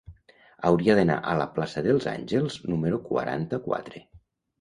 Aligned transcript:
Hauria 0.69 0.93
d'anar 0.99 1.17
a 1.33 1.35
la 1.41 1.45
plaça 1.57 1.83
dels 1.87 2.07
Àngels 2.13 2.57
número 2.71 3.01
quaranta-quatre. 3.11 4.03